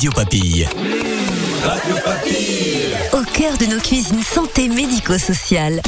[0.00, 0.66] Radio Papille.
[1.62, 2.96] Radio Papille.
[3.12, 5.82] Au cœur de nos cuisines santé médico-sociales.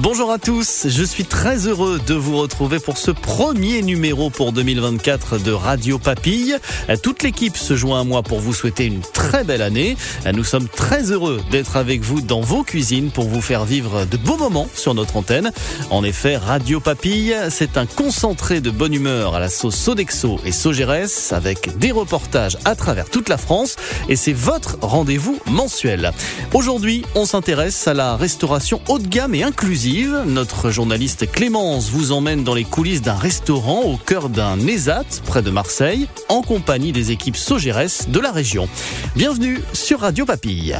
[0.00, 4.52] Bonjour à tous, je suis très heureux de vous retrouver pour ce premier numéro pour
[4.52, 6.56] 2024 de Radio Papille.
[7.02, 9.96] Toute l'équipe se joint à moi pour vous souhaiter une très belle année.
[10.32, 14.16] Nous sommes très heureux d'être avec vous dans vos cuisines pour vous faire vivre de
[14.16, 15.50] beaux moments sur notre antenne.
[15.90, 20.52] En effet, Radio Papille, c'est un concentré de bonne humeur à la sauce Sodexo et
[20.52, 23.74] Sogeres avec des reportages à travers toute la France
[24.08, 26.12] et c'est votre rendez-vous mensuel.
[26.54, 29.87] Aujourd'hui, on s'intéresse à la restauration haut de gamme et inclusive
[30.26, 35.40] notre journaliste Clémence vous emmène dans les coulisses d'un restaurant au cœur d'un ESAT près
[35.40, 38.68] de Marseille en compagnie des équipes Sogeres de la région.
[39.16, 40.76] Bienvenue sur Radio Papille.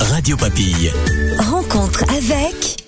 [0.00, 0.90] Radio Papille.
[1.38, 2.81] Rencontre avec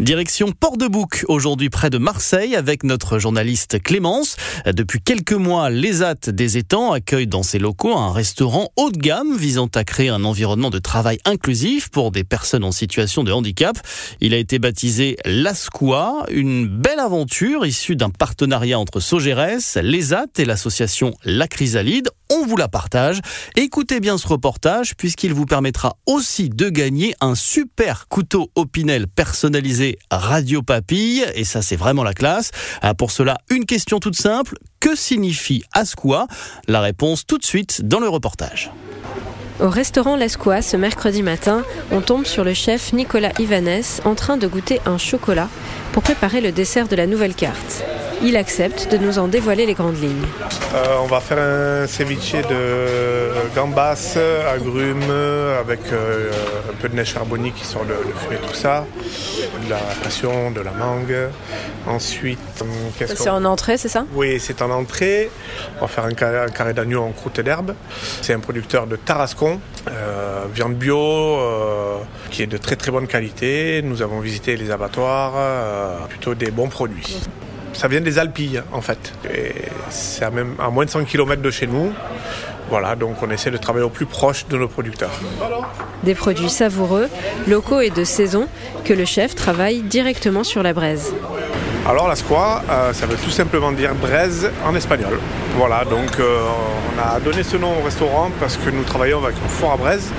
[0.00, 4.36] Direction Port-de-Bouc, aujourd'hui près de Marseille, avec notre journaliste Clémence.
[4.66, 9.36] Depuis quelques mois, l'ESAT des étangs accueille dans ses locaux un restaurant haut de gamme
[9.36, 13.78] visant à créer un environnement de travail inclusif pour des personnes en situation de handicap.
[14.20, 20.44] Il a été baptisé l'ASQUA, une belle aventure issue d'un partenariat entre Sogeres, l'ESAT et
[20.44, 22.08] l'association La Chrysalide.
[22.36, 23.20] On vous la partage.
[23.54, 29.98] Écoutez bien ce reportage puisqu'il vous permettra aussi de gagner un super couteau Opinel personnalisé
[30.10, 32.50] Radio Papille, et ça c'est vraiment la classe.
[32.82, 36.26] Ah, pour cela, une question toute simple, que signifie Asqua?
[36.66, 38.72] La réponse tout de suite dans le reportage.
[39.60, 41.62] Au restaurant L'Asqua, ce mercredi matin,
[41.92, 45.48] on tombe sur le chef Nicolas Ivanez en train de goûter un chocolat
[45.92, 47.84] pour préparer le dessert de la nouvelle carte.
[48.22, 50.26] Il accepte de nous en dévoiler les grandes lignes.
[50.74, 54.16] Euh, on va faire un ceviche de gambas,
[54.52, 55.10] agrumes,
[55.60, 56.30] avec euh,
[56.70, 58.86] un peu de neige charbonique qui sort le, le fruit et tout ça,
[59.64, 61.30] de la passion, de la mangue.
[61.86, 62.38] Ensuite,
[62.98, 64.06] qu'est-ce C'est en entrée, c'est ça?
[64.14, 65.30] Oui, c'est en entrée.
[65.78, 67.74] On va faire un carré, d'agneau en croûte d'herbe.
[68.22, 69.60] C'est un producteur de Tarascon,
[69.90, 71.96] euh, viande bio, euh,
[72.30, 73.82] qui est de très très bonne qualité.
[73.84, 77.20] Nous avons visité les abattoirs, euh, plutôt des bons produits.
[77.74, 79.12] Ça vient des Alpilles, en fait.
[79.32, 79.52] Et
[79.90, 81.92] c'est à, même, à moins de 100 km de chez nous.
[82.70, 85.12] Voilà, donc on essaie de travailler au plus proche de nos producteurs.
[86.02, 87.08] Des produits savoureux,
[87.46, 88.48] locaux et de saison
[88.84, 91.12] que le chef travaille directement sur la braise.
[91.86, 95.18] Alors la squaw, euh, ça veut tout simplement dire braise en espagnol.
[95.58, 96.40] Voilà, donc euh,
[96.96, 99.76] on a donné ce nom au restaurant parce que nous travaillons avec un four à
[99.76, 100.10] braise.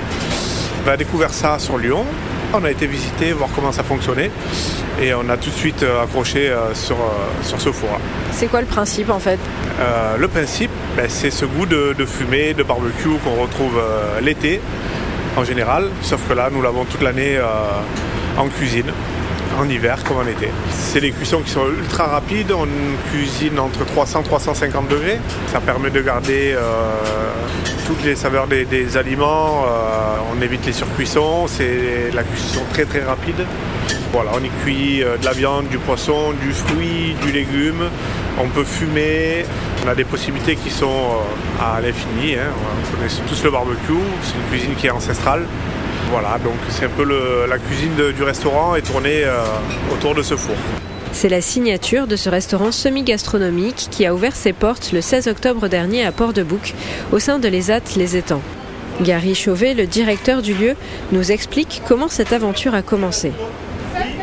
[0.86, 2.04] On a découvert ça sur Lyon.
[2.54, 4.30] On a été visiter, voir comment ça fonctionnait.
[5.00, 7.90] Et on a tout de suite euh, accroché euh, sur, euh, sur ce four.
[8.32, 9.38] C'est quoi le principe en fait?
[9.80, 14.20] Euh, le principe, ben, c'est ce goût de, de fumée, de barbecue qu'on retrouve euh,
[14.20, 14.60] l'été
[15.36, 15.90] en général.
[16.00, 17.44] Sauf que là, nous l'avons toute l'année euh,
[18.38, 18.90] en cuisine,
[19.58, 20.48] en hiver comme en été.
[20.70, 22.52] C'est des cuissons qui sont ultra rapides.
[22.52, 22.66] On
[23.10, 25.18] cuisine entre 300 et 350 degrés.
[25.52, 26.60] Ça permet de garder euh,
[27.86, 29.64] toutes les saveurs des, aliments.
[29.66, 31.46] Euh, on évite les surcuissons.
[31.46, 33.44] C'est la cuisson très très rapide.
[34.12, 37.84] Voilà, on y cuit euh, de la viande, du poisson, du fruit, du légume.
[38.38, 39.44] On peut fumer.
[39.84, 41.18] On a des possibilités qui sont
[41.60, 42.34] à l'infini.
[42.34, 42.52] hein.
[42.54, 43.92] On connaît tous le barbecue.
[44.22, 45.44] C'est une cuisine qui est ancestrale.
[46.10, 49.42] Voilà, donc c'est un peu le- la cuisine de- du restaurant est tournée euh,
[49.92, 50.54] autour de ce four.
[51.12, 55.68] C'est la signature de ce restaurant semi-gastronomique qui a ouvert ses portes le 16 octobre
[55.68, 56.74] dernier à Port-de-Bouc,
[57.12, 58.42] au sein de l'ESAT Les Étangs.
[59.02, 60.74] Gary Chauvet, le directeur du lieu,
[61.12, 63.32] nous explique comment cette aventure a commencé.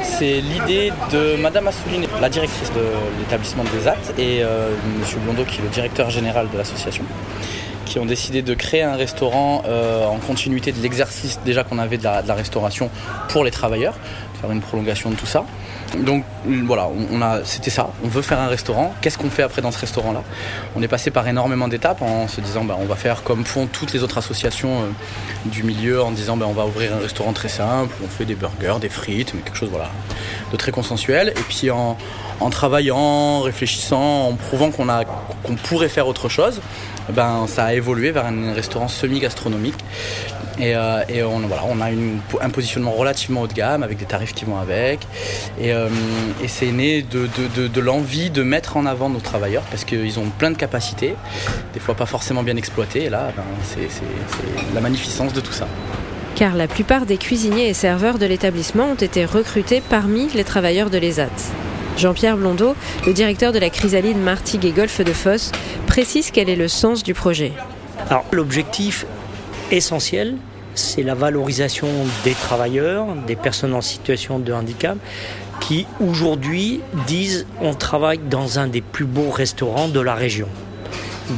[0.04, 2.82] C'est l'idée de Madame Assouline, la directrice de
[3.20, 4.70] l'établissement des AT, et euh,
[5.00, 7.04] Monsieur Blondeau, qui est le directeur général de l'association,
[7.86, 11.98] qui ont décidé de créer un restaurant euh, en continuité de l'exercice déjà qu'on avait
[11.98, 12.90] de la, restauration
[13.30, 13.96] pour les travailleurs,
[14.42, 15.46] faire une prolongation de tout ça.
[15.98, 16.90] Donc voilà,
[17.44, 17.92] c'était ça.
[18.04, 18.94] On veut faire un restaurant.
[19.02, 20.24] Qu'est-ce qu'on fait après dans ce restaurant-là?
[20.76, 23.68] On est passé par énormément d'étapes en se disant, bah, on va faire comme font
[23.68, 24.86] toutes les autres associations euh,
[25.46, 27.94] du milieu, en disant, bah, on va ouvrir un restaurant très simple.
[28.04, 29.90] On fait des burgers, des frites, mais quelque chose voilà
[30.52, 31.30] de très consensuel.
[31.30, 31.98] Et puis en,
[32.40, 36.62] en travaillant, en réfléchissant, en prouvant qu'on pourrait faire autre chose,
[37.10, 39.76] ben ça a évolué vers un restaurant semi-gastronomique.
[40.60, 44.46] Et, euh, on, a une- un positionnement relativement haut de gamme avec des tarifs qui
[44.46, 45.00] vont avec.
[45.60, 45.90] Et, euh,
[46.48, 50.58] c'est né de, l'envie de mettre en avant nos travailleurs parce qu'ils ont plein de
[50.58, 51.16] capacités,
[51.74, 53.06] des fois pas forcément bien exploitées.
[53.06, 53.88] Et là, ben, c'est
[54.76, 55.68] la magnificence de tout ça.
[56.36, 60.90] Car la plupart des cuisiniers et serveurs de l'établissement ont été recrutés parmi les travailleurs
[60.92, 61.30] de l'ESAT.
[61.98, 62.76] Jean-Pierre Blondeau,
[63.06, 65.52] le directeur de la chrysalide Martigues et Golfe de Fosse,
[65.88, 67.54] précise quel est le sens du projet.
[68.10, 69.06] Alors l'objectif
[69.72, 70.36] essentiel,
[70.76, 71.88] c'est la valorisation
[72.24, 74.98] des travailleurs, des personnes en situation de handicap,
[75.60, 80.48] qui aujourd'hui disent on travaille dans un des plus beaux restaurants de la région.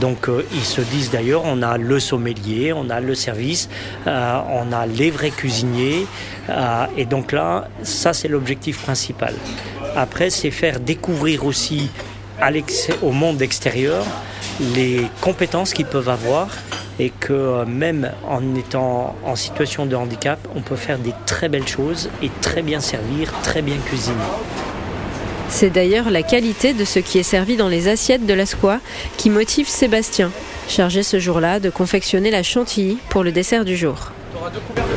[0.01, 3.69] Donc euh, ils se disent d'ailleurs, on a le sommelier, on a le service,
[4.07, 6.07] euh, on a les vrais cuisiniers.
[6.49, 9.35] Euh, et donc là, ça c'est l'objectif principal.
[9.95, 11.89] Après, c'est faire découvrir aussi
[13.01, 14.05] au monde extérieur
[14.75, 16.49] les compétences qu'ils peuvent avoir
[16.99, 21.67] et que même en étant en situation de handicap, on peut faire des très belles
[21.67, 24.15] choses et très bien servir, très bien cuisiner.
[25.49, 28.79] C'est d'ailleurs la qualité de ce qui est servi dans les assiettes de la squoie
[29.17, 30.31] qui motive Sébastien,
[30.67, 34.11] chargé ce jour-là de confectionner la chantilly pour le dessert du jour.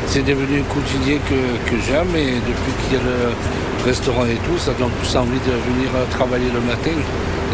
[0.07, 4.37] C'est devenu un quotidien que, que j'aime et depuis qu'il y a le restaurant et
[4.47, 6.97] tout, ça donne plus envie de venir travailler le matin,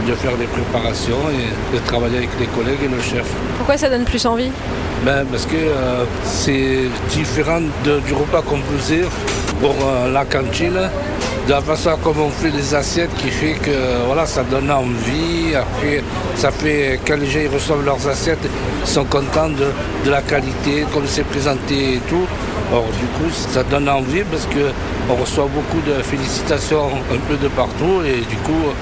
[0.06, 3.26] de faire des préparations et de travailler avec les collègues et le chef.
[3.58, 4.50] Pourquoi ça donne plus envie?
[5.04, 9.04] Ben, Parce que euh, c'est différent du repas qu'on faisait
[9.60, 10.78] pour euh, la cantine
[11.46, 13.70] de la façon comme on fait les assiettes qui fait que
[14.06, 15.54] voilà, ça donne envie.
[15.54, 16.02] Après,
[16.36, 18.38] ça fait quand les gens ils reçoivent leurs assiettes,
[18.82, 22.26] ils sont contents de, la qualité, comme c'est présenté et tout.
[22.70, 27.48] Alors du coup, ça donne envie parce qu'on reçoit beaucoup de félicitations un peu de
[27.48, 28.72] partout et du coup,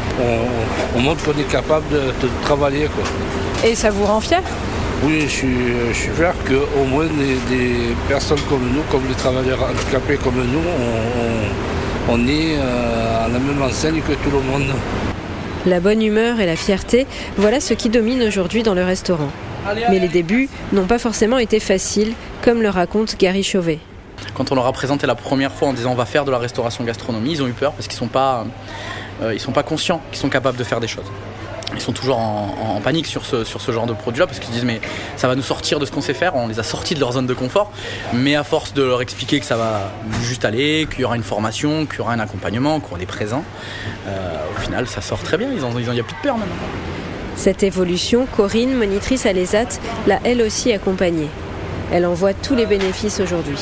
[0.97, 2.87] on, montre qu'on est capable de, travailler.
[2.87, 3.69] Quoi.
[3.69, 4.43] Et ça vous rend fier?
[5.05, 5.57] Oui, je suis,
[5.93, 10.61] je suis fier qu'au moins des, personnes comme nous, comme les travailleurs handicapés comme nous,
[10.61, 14.73] on on est euh, à la même enseigne que tout le monde.
[15.67, 17.07] La bonne humeur et la fierté,
[17.37, 19.31] voilà ce qui domine aujourd'hui dans le restaurant.
[19.91, 23.79] Mais les débuts n'ont pas forcément été faciles, comme le raconte Gary Chauvet.
[24.35, 26.39] Quand on leur a présenté la première fois en disant on va faire de la
[26.39, 28.45] restauration gastronomie, ils ont eu peur parce qu'ils ne sont, pas,
[29.23, 31.11] euh, sont pas conscients qu'ils sont capables de faire des choses
[31.75, 34.81] ils sont toujours en, panique sur ce, genre de produit-là parce qu'ils se disent mais
[35.17, 37.13] ça va nous sortir de ce qu'on sait faire, on les a sortis de leur
[37.13, 37.71] zone de confort,
[38.13, 39.93] mais à force de leur expliquer que ça va
[40.23, 43.45] juste aller, qu'il y aura une formation, qu'il y aura un accompagnement, qu'on est présent,
[44.09, 46.55] euh, au final ça sort très bien, il n'y a plus de peur maintenant.
[47.37, 51.29] Cette évolution, Corinne, monitrice à l'ESAT, l'a elle aussi accompagnée.
[51.93, 53.59] Elle en voit tous les bénéfices aujourd'hui.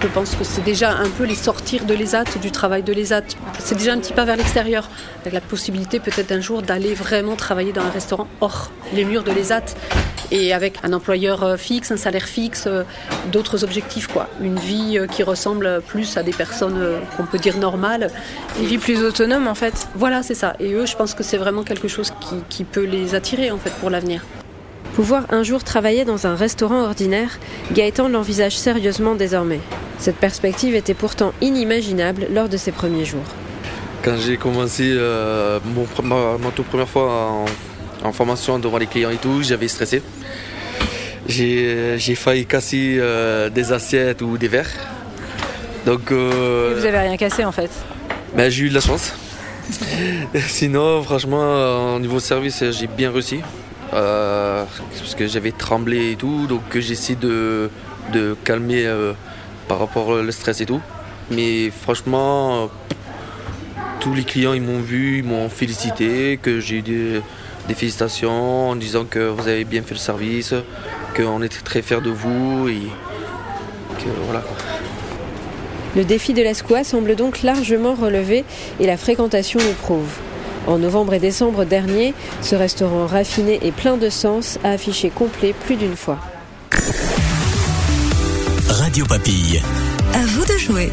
[0.00, 3.24] Je pense que c'est déjà un peu les sortir de l'ESAT, du travail de l'ESAT.
[3.58, 4.88] C'est déjà un petit pas vers l'extérieur,
[5.22, 9.24] avec la possibilité peut-être un jour d'aller vraiment travailler dans un restaurant hors les murs
[9.24, 9.64] de l'ESAT
[10.30, 12.84] et avec un employeur euh, fixe, un salaire fixe, euh,
[13.32, 14.28] d'autres objectifs quoi.
[14.40, 16.78] Une vie euh, qui ressemble plus à des personnes
[17.16, 18.12] qu'on peut dire normales.
[18.60, 19.88] Une vie plus autonome en fait.
[19.96, 20.54] Voilà, c'est ça.
[20.60, 23.58] Et eux, je pense que c'est vraiment quelque chose qui, qui peut les attirer en
[23.58, 24.22] fait pour l'avenir.
[24.94, 27.38] Pouvoir un jour travailler dans un restaurant ordinaire,
[27.72, 29.60] Gaëtan l'envisage sérieusement désormais.
[29.98, 33.24] Cette perspective était pourtant inimaginable lors de ses premiers jours.
[34.02, 37.44] Quand j'ai commencé euh, mon, ma, toute première fois
[38.04, 40.02] en, formation devant les clients et tout, j'avais stressé.
[41.26, 44.70] J'ai failli casser euh, des assiettes ou des verres.
[45.84, 47.70] Donc, euh, vous avez rien cassé en fait?
[48.36, 49.12] ben, J'ai eu de la chance.
[50.46, 53.40] Sinon, franchement, au niveau service, j'ai bien réussi.
[53.90, 57.68] parce que j'avais tremblé et tout, donc j'ai essayé de,
[58.12, 58.86] de calmer
[59.68, 60.80] par rapport au stress et tout.
[61.30, 62.70] Mais franchement,
[64.00, 67.22] tous les clients ils m'ont vu, ils m'ont félicité, que j'ai eu des,
[67.74, 70.54] félicitations en disant que vous avez bien fait le service,
[71.14, 72.80] qu'on était très fiers de vous et
[73.98, 74.42] que voilà.
[75.96, 78.44] Le défi de la squat semble donc largement relevé
[78.80, 80.18] et la fréquentation le prouve.
[80.66, 85.54] En novembre et décembre dernier, ce restaurant raffiné et plein de sens a affiché complet
[85.64, 86.18] plus d'une fois.
[88.68, 89.62] Radio Papille.
[90.14, 90.90] À vous de jouer.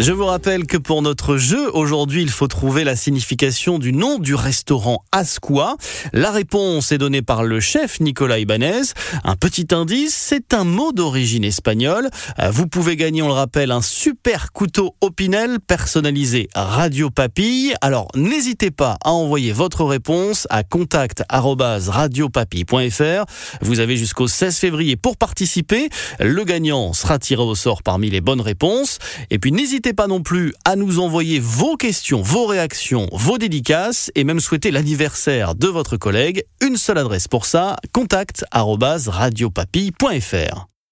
[0.00, 4.20] Je vous rappelle que pour notre jeu, aujourd'hui, il faut trouver la signification du nom
[4.20, 5.74] du restaurant Asqua.
[6.12, 8.82] La réponse est donnée par le chef Nicolas Ibanez.
[9.24, 12.10] Un petit indice, c'est un mot d'origine espagnole.
[12.38, 17.74] Euh, vous pouvez gagner, on le rappelle, un super couteau Opinel personnalisé Radio Papille.
[17.80, 23.24] Alors, n'hésitez pas à envoyer votre réponse à contact@radiopapille.fr.
[23.62, 25.88] Vous avez jusqu'au 16 février pour participer.
[26.20, 29.00] Le gagnant sera tiré au sort parmi les bonnes réponses.
[29.30, 34.10] Et puis, n'hésitez pas non plus à nous envoyer vos questions, vos réactions, vos dédicaces
[34.14, 36.44] et même souhaiter l'anniversaire de votre collègue.
[36.60, 38.44] Une seule adresse pour ça, contact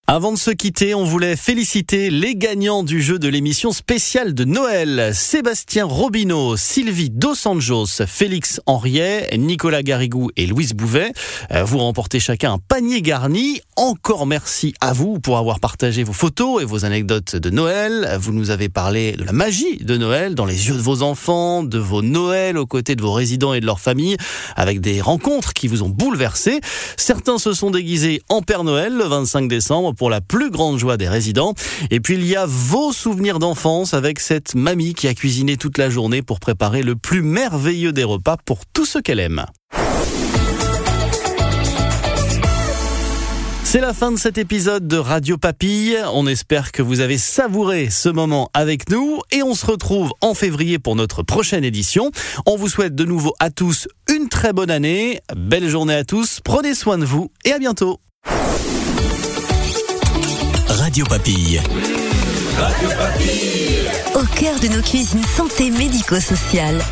[0.08, 4.44] avant de se quitter, on voulait féliciter les gagnants du jeu de l'émission spéciale de
[4.44, 5.10] Noël.
[5.12, 11.12] Sébastien Robineau, Sylvie Dos Anjos, Félix Henriet, Nicolas Garrigou et Louise Bouvet.
[11.50, 13.60] Euh, vous remportez chacun un panier garni.
[13.74, 18.16] Encore merci à vous pour avoir partagé vos photos et vos anecdotes de Noël.
[18.20, 21.64] Vous nous avez parlé de la magie de Noël dans les yeux de vos enfants,
[21.64, 24.18] de vos Noëls aux côtés de vos résidents et de leurs familles,
[24.54, 26.60] avec des rencontres qui vous ont bouleversé.
[26.96, 30.96] Certains se sont déguisés en Père Noël le 25 décembre pour la plus grande joie
[30.96, 31.54] des résidents.
[31.90, 35.78] Et puis il y a vos souvenirs d'enfance avec cette mamie qui a cuisiné toute
[35.78, 39.46] la journée pour préparer le plus merveilleux des repas pour tous ceux qu'elle aime.
[43.66, 45.98] C'est la fin de cet épisode de Radio Papille.
[46.12, 50.34] On espère que vous avez savouré ce moment avec nous et on se retrouve en
[50.34, 52.12] février pour notre prochaine édition.
[52.46, 55.20] On vous souhaite de nouveau à tous une très bonne année.
[55.36, 56.40] Belle journée à tous.
[56.44, 57.98] Prenez soin de vous et à bientôt.
[60.68, 61.60] Radio Papille.
[64.14, 66.82] Au cœur de nos cuisines santé médico-sociale.